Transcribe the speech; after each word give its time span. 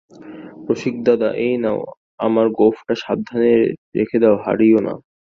রসিকদাদা, 0.69 1.29
এই 1.37 1.53
নাও, 1.57 1.79
আমার 2.19 2.47
গোঁফটা 2.49 2.93
সাবধানে 2.95 3.51
রেখে 3.95 4.17
দাও, 4.19 4.35
হারিয়ো 4.45 4.79
না। 4.87 4.93